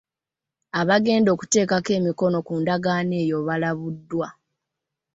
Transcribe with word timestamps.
Abagenda 0.79 1.29
okuteekako 1.35 1.89
emikono 1.99 2.37
ku 2.47 2.53
ndagaano 2.61 3.13
eyo 3.23 3.37
balabuddwa. 3.47 4.27